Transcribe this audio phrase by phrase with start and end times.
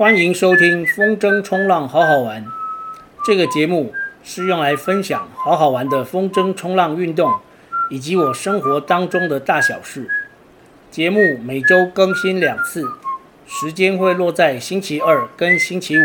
[0.00, 2.46] 欢迎收听风筝冲浪好好玩。
[3.22, 3.92] 这个节目
[4.22, 7.38] 是用来分享好好玩的风筝冲浪运动，
[7.90, 10.08] 以及我生活当中的大小事。
[10.90, 12.82] 节目每周更新两次，
[13.44, 16.02] 时间会落在星期二跟星期五。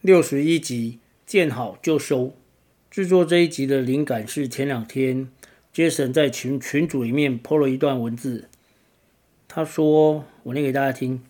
[0.00, 2.32] 六十一集，见好就收。
[2.90, 5.28] 制作这一集的灵感是前两天。
[5.78, 8.48] Jason 在群群组里面 po 了一段文字，
[9.46, 11.22] 他说：“我念给大家听。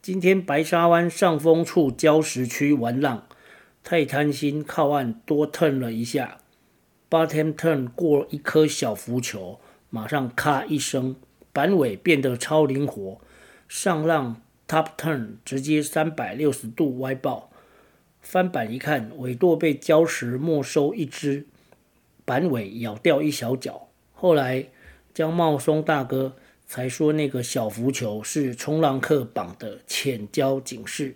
[0.00, 3.26] 今天白沙湾上风处礁石区玩浪，
[3.82, 6.38] 太贪心，靠岸多 turn 了一下
[7.10, 9.58] ，bottom turn 过一颗小浮球，
[9.90, 11.16] 马上咔一声，
[11.52, 13.20] 板尾变得超灵活，
[13.66, 17.50] 上浪 top turn 直接三百六十度歪爆，
[18.20, 21.46] 翻板一看，尾舵被礁石没收一只，
[22.24, 23.82] 板尾咬掉一小角。”
[24.18, 24.66] 后来，
[25.12, 26.34] 江茂松大哥
[26.66, 31.14] 才说那个小浮球是冲浪客绑的浅礁警示，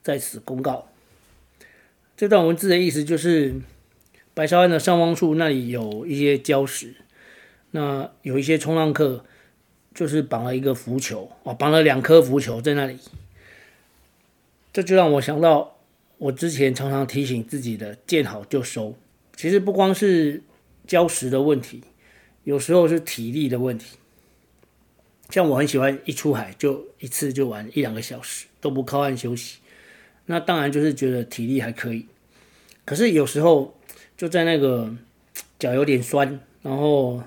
[0.00, 0.86] 在此公告。
[2.16, 3.56] 这段文字的意思就是，
[4.32, 6.94] 白沙湾的上方处那里有一些礁石，
[7.72, 9.24] 那有一些冲浪客
[9.92, 12.96] 就是绑了一个浮球，哦，绑了两颗浮球在那里。
[14.72, 15.78] 这就让我想到，
[16.18, 18.94] 我之前常常提醒自己的“见好就收”，
[19.34, 20.42] 其实不光是
[20.86, 21.82] 礁石的问题。
[22.46, 23.96] 有时候是体力的问题，
[25.30, 29.58] 像我很喜欢一出海就一次就玩一两个小时，都不靠岸休息。
[30.26, 32.06] 那当然就是觉得体力还可以，
[32.84, 33.76] 可是有时候
[34.16, 34.94] 就在那个
[35.58, 37.20] 脚有点酸，然后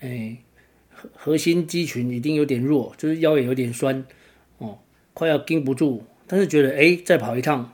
[0.00, 0.36] 哎
[0.92, 4.04] 核核心肌群一定有点弱，就是腰也有点酸
[4.58, 4.80] 哦，
[5.14, 6.04] 快要撑不住。
[6.26, 7.72] 但是觉得哎再跑一趟，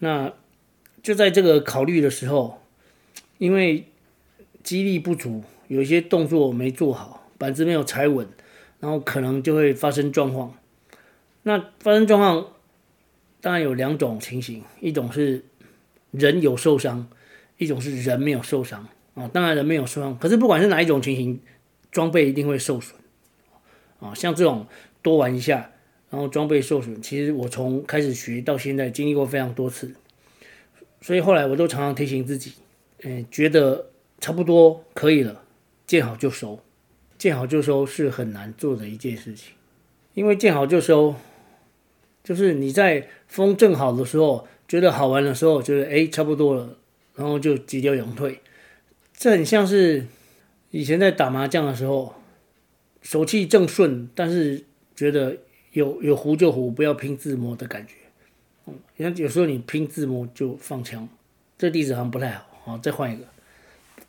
[0.00, 0.34] 那
[1.02, 2.60] 就在这个考虑的时候，
[3.38, 3.86] 因为
[4.62, 5.42] 肌力不足。
[5.72, 8.28] 有些动作没做好，板子没有踩稳，
[8.78, 10.54] 然后可能就会发生状况。
[11.44, 12.46] 那发生状况
[13.40, 15.42] 当然有两种情形，一种是
[16.10, 17.08] 人有受伤，
[17.56, 19.26] 一种是人没有受伤啊。
[19.28, 21.40] 当然人没有受伤，可是不管是哪一种情形，
[21.90, 22.94] 装备一定会受损
[23.98, 24.12] 啊。
[24.14, 24.66] 像这种
[25.00, 25.70] 多玩一下，
[26.10, 29.94] 然后装备受损，其实我从开始学到现在经历过非常多次，
[31.00, 32.52] 所以后来我都常常提醒自己，
[33.02, 33.86] 嗯，觉得
[34.20, 35.42] 差不多可以了。
[35.86, 36.60] 见好就收，
[37.18, 39.54] 见好就收是很难做的一件事情，
[40.14, 41.14] 因为见好就收，
[42.24, 46.76] 就是你在风正好的时候，觉得好玩的时候，觉得哎差不多了，
[47.14, 48.40] 然后就急流勇退。
[49.14, 50.06] 这很像是
[50.70, 52.14] 以前在打麻将的时候，
[53.02, 54.64] 手气正顺，但是
[54.96, 55.36] 觉得
[55.72, 57.94] 有有胡就胡，不要拼自摸的感觉。
[58.66, 61.08] 嗯，像有时候你拼自摸就放枪，
[61.58, 62.46] 这例子好像不太好。
[62.64, 63.24] 好，再换一个。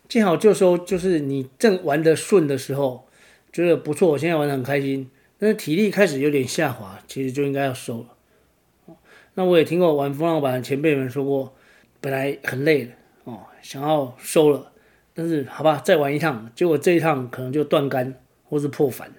[0.08, 3.06] 见好就收，就是你正玩得顺的时候，
[3.52, 8.96] 觉得不错，我现在玩得很开心，但是体力开始有点下滑，其实就应该要收了。
[9.34, 11.56] 那我也听过玩风浪板的前辈们说过，
[12.00, 12.92] 本来很累的
[13.24, 14.70] 哦，想要收了，
[15.12, 18.14] 但是好吧，再玩一趟，结果这一趟可能就断杆
[18.44, 19.10] 或是破帆。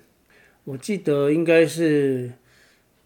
[0.64, 2.32] 我记得应该是，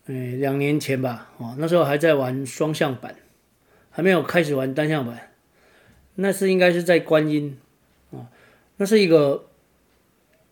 [0.05, 3.15] 嗯，两年前吧，哦，那时候还在玩双向板，
[3.89, 5.28] 还没有开始玩单向板，
[6.15, 7.57] 那是应该是在观音。
[8.11, 8.29] 啊
[8.77, 9.45] 那是一个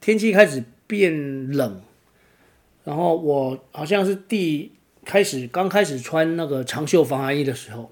[0.01, 1.81] 天气开始变冷，
[2.83, 4.71] 然后我好像是第
[5.05, 7.91] 开始刚开始穿那个长袖防寒衣的时候，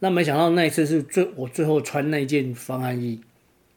[0.00, 3.22] 那没想到那一次是最我最后穿那件防寒衣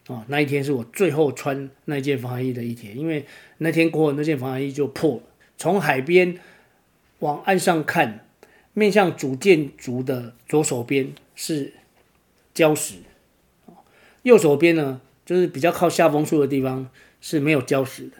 [0.08, 3.24] 啊，那一天是我最后穿那件防寒衣的一天，因为
[3.58, 5.22] 那天过后那件防寒衣就破了。
[5.56, 6.38] 从海边
[7.20, 8.26] 往岸上看，
[8.74, 11.72] 面向主建筑的左手边是
[12.54, 12.96] 礁石，
[14.26, 15.00] 右手边呢？
[15.24, 18.16] 就是比较靠下风处的地方是没有礁石的。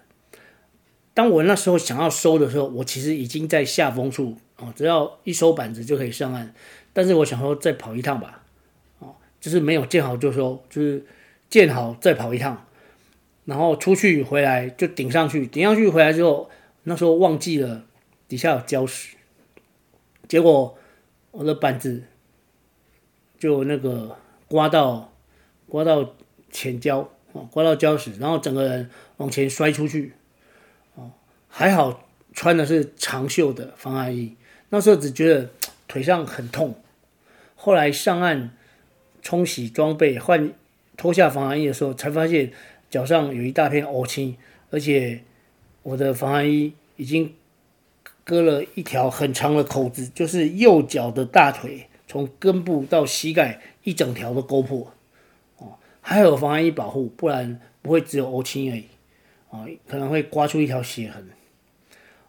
[1.13, 6.55] 当我那时候想要收的时候，我其实已经在下风处哦，只要一收板子就可以上岸。
[6.93, 8.45] 但是我想说再跑一趟吧，
[9.01, 11.05] 哦，就是没有见好就收，就是
[11.51, 12.65] 见好再跑一趟，
[13.45, 16.49] 然后出去回来就顶上去，顶上去回来之后，
[16.85, 17.85] 那时候忘记了
[18.29, 19.17] 底下有礁石，
[20.29, 20.79] 结果
[21.33, 22.05] 我的板子
[23.39, 24.17] 就那个
[24.49, 25.13] 刮到
[25.69, 26.15] 刮到。
[26.49, 30.13] 浅礁哦，刮到礁石，然后整个人往前摔出去，
[30.95, 31.11] 哦，
[31.49, 34.37] 还好穿的是长袖的防寒衣，
[34.71, 35.51] 那时候只觉得
[35.87, 36.77] 腿上很痛，
[37.57, 38.57] 后来上岸
[39.21, 40.51] 冲洗装备，换
[40.97, 42.53] 脱下防寒衣的时候，才发现
[42.89, 44.35] 脚上有一大片乌青，
[44.71, 45.25] 而且
[45.83, 47.35] 我的防寒衣已经
[48.25, 54.93] 割了一条很长的口子，就是右脚的大腿从根部到膝盖一整条都勾破。
[56.09, 58.85] 还有防寒衣保护，不然不会只有欧青而已。
[59.51, 61.29] 啊，可能会刮出一条血痕，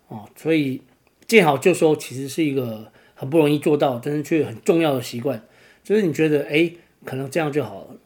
[0.07, 0.81] 哦，所以
[1.27, 5.43] 见好就收其实是一个很不容易做到，但是却很重要的习惯。
[5.83, 6.71] 就是你觉得，哎，
[7.05, 7.97] 可能这样就好了。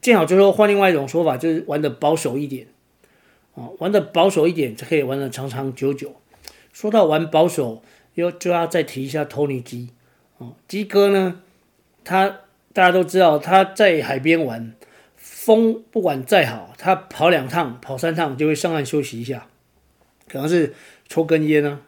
[0.00, 2.66] 见好就收，换另外一种说法，就是玩的保守一点，
[3.54, 6.16] 啊，玩的保守一点就可以玩的长长久久。
[6.72, 7.82] 说到玩保守，
[8.14, 9.90] 又就要再提一下托尼基，
[10.38, 11.42] 哦，基哥呢，
[12.04, 12.40] 他
[12.72, 14.72] 大家都知道他在海边玩。
[15.42, 19.46] 风不管再好，他跑两趟、跑三趟就会上岸休息一下，
[20.28, 20.74] 可能是
[21.08, 21.80] 抽根烟呢，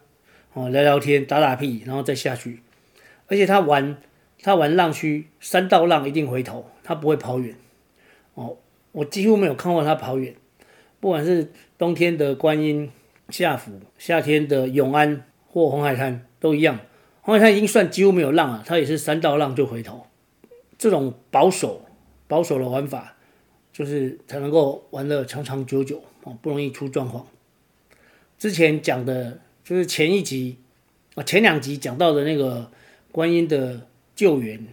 [0.53, 2.61] 哦，聊聊天、打打屁，然后再下去。
[3.27, 3.95] 而且他玩
[4.41, 7.55] 他玩浪区，三道浪一定回头，他不会跑远。
[8.33, 8.57] 哦，
[8.91, 10.33] 我几乎没有看过他跑远，
[10.99, 12.91] 不管是冬天的观音、
[13.29, 16.79] 下府，夏天的永安或红海滩都一样。
[17.21, 20.07] 红海滩已经算几乎没有浪了，他也是三道浪就回头。
[20.79, 21.85] 这种保守
[22.27, 23.15] 保守的玩法。
[23.73, 27.27] 就是才能够玩得长长久久哦，不容易出状况。
[28.37, 30.57] 之前讲的就是前一集
[31.15, 32.71] 啊，前两集讲到的那个
[33.11, 34.65] 观音的救援，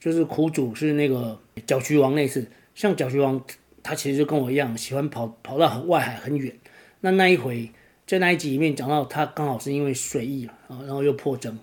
[0.00, 2.46] 就是苦主是那个角渠王那次。
[2.74, 3.44] 像角渠王，
[3.82, 6.56] 他其实就跟我一样，喜欢跑跑到很外海很远。
[7.00, 7.70] 那那一回
[8.06, 11.56] 在那一集里面讲到，他刚好是因为水逆啊，然后又破针，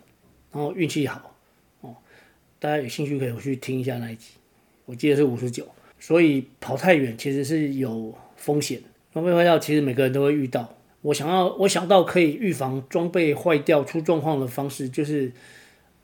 [0.52, 1.36] 然后运气好
[1.82, 1.96] 哦。
[2.60, 4.32] 大家有兴趣可以去听一下那一集，
[4.86, 5.68] 我记得是五十九。
[6.00, 8.82] 所以跑太远其实是有风险，
[9.12, 10.76] 装备坏掉其实每个人都会遇到。
[11.02, 15.32] 我想要，我想到可以预防装备坏掉出状况的方式，就是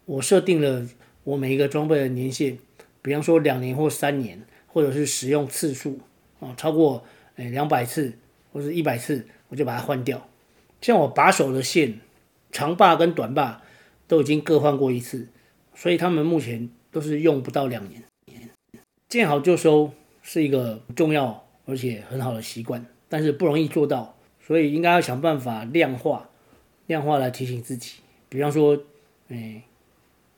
[0.05, 0.87] 我设定了
[1.23, 2.57] 我每一个装备的年限，
[3.01, 5.99] 比方说两年或三年，或者是使用次数
[6.39, 7.03] 啊超过
[7.37, 8.13] 诶两百次
[8.53, 10.27] 或者一百次，我就把它换掉。
[10.81, 11.99] 像我把手的线，
[12.51, 13.63] 长把跟短把
[14.07, 15.27] 都已经各换过一次，
[15.73, 18.03] 所以他们目前都是用不到两年。
[19.11, 19.91] 见好就收
[20.21, 26.29] 是一个重要而且很好的习惯，但是不容易做到，所以应该要想办法量化，
[26.87, 27.95] 量化来提醒自己。
[28.29, 28.81] 比方说，
[29.27, 29.63] 哎，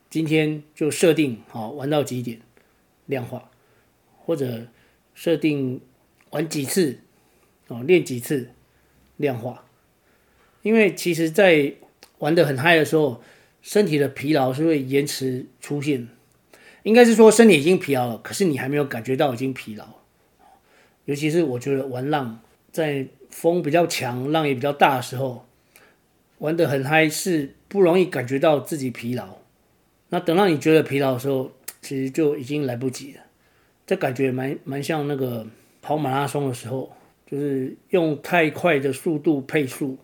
[0.10, 2.42] 今天就设定好玩到几点，
[3.06, 3.52] 量化，
[4.26, 4.66] 或者
[5.14, 5.80] 设定
[6.32, 6.98] 玩几次，
[7.68, 8.50] 哦，练几次，
[9.18, 9.66] 量化。
[10.64, 11.76] 因为其实，在
[12.18, 13.22] 玩得很嗨的时候，
[13.62, 16.08] 身体的疲劳是会延迟出现。
[16.84, 19.86] 应该是说身体已经疲劳了，可是你还没有感觉到已经疲劳。
[21.06, 22.40] 尤其是我觉得玩浪，
[22.72, 25.46] 在风比较强、浪也比较大的时候，
[26.38, 29.38] 玩得很嗨，是不容易感觉到自己疲劳。
[30.10, 31.52] 那等到你觉得疲劳的时候，
[31.82, 33.22] 其实就已经来不及了。
[33.86, 35.46] 这感觉蛮蛮像那个
[35.82, 36.92] 跑马拉松的时候，
[37.30, 39.98] 就是用太快的速度配速，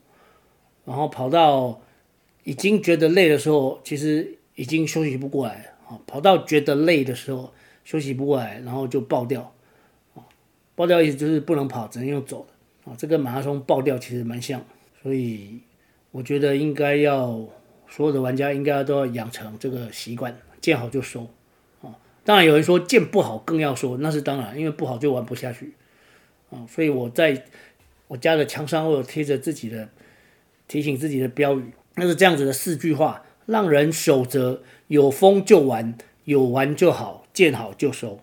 [0.86, 1.82] 然后跑到
[2.44, 5.64] 已经觉得累的时候，其实已经休息不过来了。
[6.06, 7.54] 跑到觉得累的时候，
[7.84, 9.54] 休息不过来，然后就爆掉。
[10.76, 12.92] 爆掉意思就是不能跑，只能用走的。
[12.92, 14.64] 啊，这跟马拉松爆掉其实蛮像，
[15.04, 15.60] 所以
[16.12, 17.46] 我觉得应该要
[17.88, 21.28] 所有的玩家应该都要养成这个习惯，见好就收。
[21.82, 25.74] 啊，当然有人说见不好更要收，那是当然，因为不好就玩不下去。
[26.50, 27.44] 啊，所以我在
[28.08, 29.90] 我家的墙上我有贴着自己的
[30.70, 33.26] 提醒自己的标语，那是这样子的四句话。
[33.50, 38.20] 让人守则，有风就玩，有玩就好，见好就收。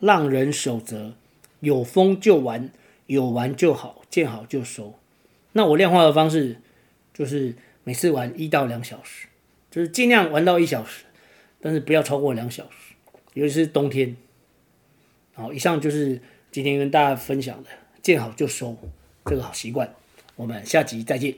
[0.00, 1.12] 让人守则，
[1.60, 2.70] 有风就玩，
[3.06, 4.94] 有玩就好，见好就收。
[5.52, 6.56] 那我量化的方式
[7.12, 9.28] 就是每次玩一到两小时，
[9.70, 11.04] 就是尽量玩到一小时，
[11.60, 12.94] 但是不要超过两小时，
[13.34, 14.16] 尤其是冬天。
[15.34, 16.18] 好，以上就是
[16.50, 17.68] 今天跟大家分享的
[18.00, 18.74] 见好就收
[19.26, 19.94] 这个好习惯。
[20.34, 21.34] 我们下集再见。